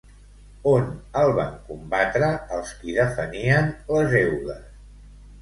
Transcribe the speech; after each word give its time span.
On 0.69 0.87
el 1.23 1.33
van 1.39 1.51
combatre 1.67 2.31
els 2.57 2.73
qui 2.81 2.97
defenien 2.97 3.71
les 3.99 4.19
eugues? 4.25 4.67